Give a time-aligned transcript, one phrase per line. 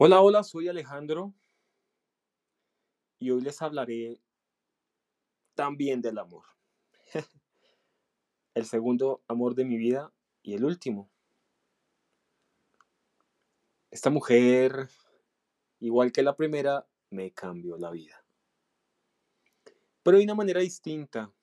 [0.00, 1.34] Hola, hola, soy Alejandro
[3.18, 4.22] y hoy les hablaré
[5.56, 6.44] también del amor.
[8.54, 10.12] el segundo amor de mi vida
[10.44, 11.10] y el último.
[13.90, 14.88] Esta mujer,
[15.80, 18.24] igual que la primera, me cambió la vida.
[20.04, 21.34] Pero de una manera distinta.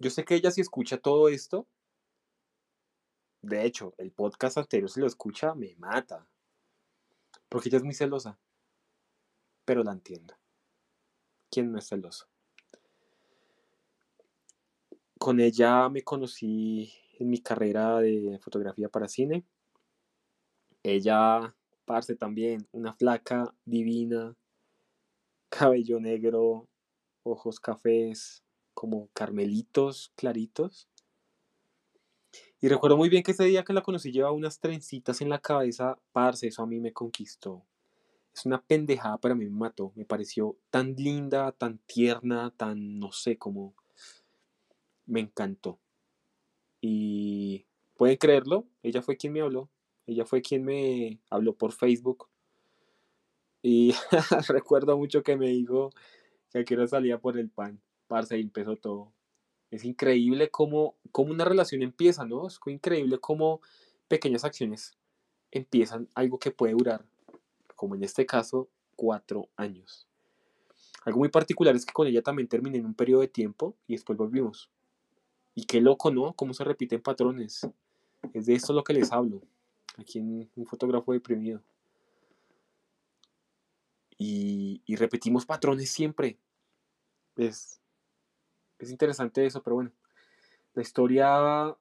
[0.00, 1.68] Yo sé que ella si escucha todo esto,
[3.46, 6.26] de hecho, el podcast anterior si lo escucha me mata.
[7.48, 8.38] Porque ella es muy celosa.
[9.64, 10.34] Pero la entiendo.
[11.50, 12.26] ¿Quién no es celoso?
[15.18, 19.44] Con ella me conocí en mi carrera de fotografía para cine.
[20.82, 24.36] Ella, parce también, una flaca divina,
[25.48, 26.68] cabello negro,
[27.22, 28.44] ojos cafés,
[28.74, 30.88] como carmelitos claritos.
[32.60, 35.40] Y recuerdo muy bien que ese día que la conocí llevaba unas trencitas en la
[35.40, 37.64] cabeza, parce, eso a mí me conquistó.
[38.34, 39.92] Es una pendejada, pero mí me mató.
[39.94, 43.74] Me pareció tan linda, tan tierna, tan, no sé, como...
[45.06, 45.78] Me encantó.
[46.80, 49.70] Y pueden creerlo, ella fue quien me habló.
[50.06, 52.28] Ella fue quien me habló por Facebook.
[53.62, 53.92] Y
[54.48, 55.90] recuerdo mucho que me dijo
[56.50, 57.80] que quiero salía por el pan.
[58.06, 59.12] Parce, y empezó todo.
[59.70, 62.46] Es increíble cómo, cómo una relación empieza, ¿no?
[62.46, 63.60] Es increíble cómo
[64.08, 64.96] pequeñas acciones
[65.50, 67.04] empiezan algo que puede durar,
[67.74, 70.06] como en este caso, cuatro años.
[71.04, 73.94] Algo muy particular es que con ella también terminé en un periodo de tiempo y
[73.94, 74.70] después volvimos.
[75.54, 76.32] Y qué loco, ¿no?
[76.34, 77.66] Cómo se repiten patrones.
[78.32, 79.40] Es de esto lo que les hablo.
[79.96, 81.62] Aquí en un fotógrafo deprimido.
[84.18, 86.38] Y, y repetimos patrones siempre.
[87.36, 87.80] Es,
[88.78, 89.92] es interesante eso, pero bueno,
[90.74, 91.76] la historia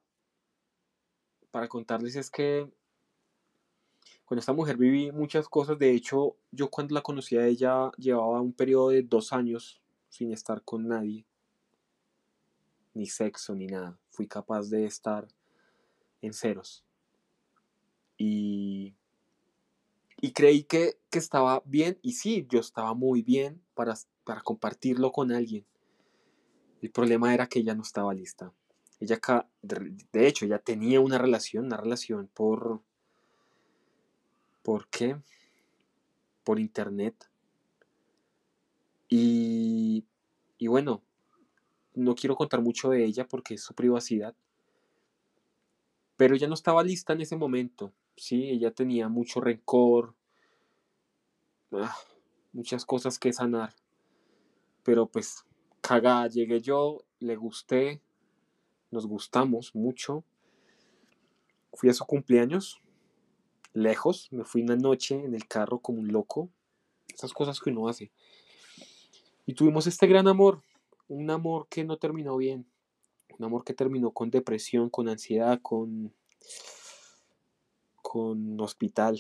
[1.52, 2.70] para contarles es que
[4.26, 5.78] con esta mujer viví muchas cosas.
[5.78, 10.32] De hecho, yo cuando la conocí a ella llevaba un periodo de dos años sin
[10.32, 11.26] estar con nadie,
[12.94, 13.98] ni sexo, ni nada.
[14.10, 15.28] Fui capaz de estar
[16.22, 16.84] en ceros.
[18.18, 18.96] Y,
[20.22, 25.12] y creí que, que estaba bien, y sí, yo estaba muy bien para, para compartirlo
[25.12, 25.66] con alguien.
[26.82, 28.52] El problema era que ella no estaba lista.
[29.00, 29.20] Ella,
[29.62, 32.82] de hecho, ella tenía una relación, una relación por...
[34.64, 35.18] ¿Por qué?
[36.44, 37.30] Por internet.
[39.10, 40.06] Y,
[40.58, 41.04] y bueno,
[41.94, 44.36] no quiero contar mucho de ella porque es su privacidad.
[46.18, 47.94] Pero ella no estaba lista en ese momento.
[48.16, 50.16] Sí, ella tenía mucho rencor,
[51.72, 51.96] ah,
[52.54, 53.74] muchas cosas que sanar.
[54.84, 55.45] Pero pues
[55.86, 58.02] cagada, llegué yo, le gusté,
[58.90, 60.24] nos gustamos mucho.
[61.74, 62.82] Fui a su cumpleaños,
[63.74, 66.50] lejos, me fui una noche en el carro como un loco,
[67.14, 68.12] esas cosas que uno hace.
[69.46, 70.64] Y tuvimos este gran amor,
[71.08, 72.66] un amor que no terminó bien,
[73.38, 76.12] un amor que terminó con depresión, con ansiedad, con,
[78.02, 79.20] con hospital.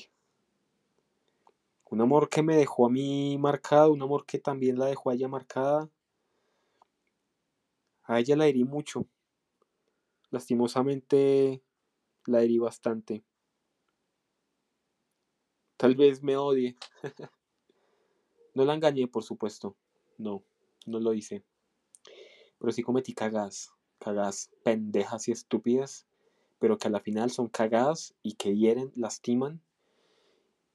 [1.91, 5.13] Un amor que me dejó a mí marcado, un amor que también la dejó a
[5.13, 5.91] ella marcada
[8.05, 9.07] a ella la herí mucho.
[10.31, 11.61] Lastimosamente
[12.25, 13.23] la herí bastante.
[15.77, 16.75] Tal vez me odie.
[18.53, 19.75] no la engañé, por supuesto.
[20.17, 20.43] No,
[20.85, 21.43] no lo hice.
[22.59, 23.71] Pero sí cometí cagadas.
[23.99, 26.05] Cagadas pendejas y estúpidas.
[26.59, 29.61] Pero que a la final son cagadas y que hieren, lastiman.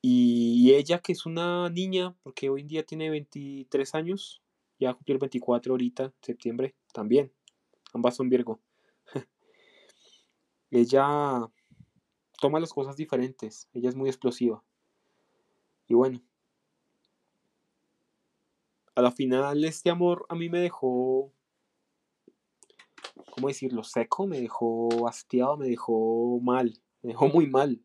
[0.02, 4.42] Y ella, que es una niña, porque hoy en día tiene 23 años,
[4.80, 7.30] ya a cumplir 24 ahorita, septiembre, también.
[7.92, 8.60] Ambas son Virgo.
[10.70, 11.46] ella
[12.40, 13.68] toma las cosas diferentes.
[13.74, 14.64] Ella es muy explosiva.
[15.86, 16.22] Y bueno.
[18.94, 21.30] A la final este amor a mí me dejó...
[23.32, 23.84] ¿Cómo decirlo?
[23.84, 26.80] Seco, me dejó hastiado, me dejó mal.
[27.02, 27.82] Me dejó muy mal.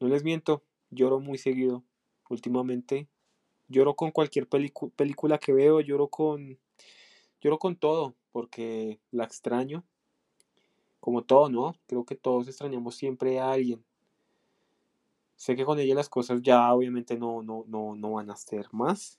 [0.00, 1.84] No les miento, lloro muy seguido
[2.28, 3.08] últimamente
[3.72, 6.58] lloro con cualquier película que veo, lloro con,
[7.40, 9.84] lloro con todo, porque la extraño.
[11.00, 11.74] Como todo, ¿no?
[11.88, 13.84] Creo que todos extrañamos siempre a alguien.
[15.34, 18.68] Sé que con ella las cosas ya obviamente no, no, no, no van a ser
[18.70, 19.18] más,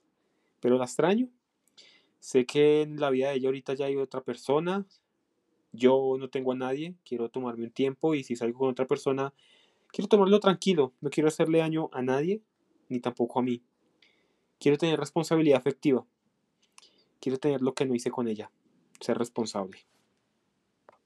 [0.61, 1.27] pero la extraño.
[2.19, 4.85] Sé que en la vida de ella ahorita ya hay otra persona.
[5.73, 9.33] Yo no tengo a nadie, quiero tomarme un tiempo y si salgo con otra persona,
[9.91, 10.93] quiero tomarlo tranquilo.
[11.01, 12.41] No quiero hacerle daño a nadie,
[12.87, 13.61] ni tampoco a mí.
[14.63, 16.05] Quiero tener responsabilidad afectiva.
[17.19, 18.49] Quiero tener lo que no hice con ella.
[19.01, 19.79] Ser responsable.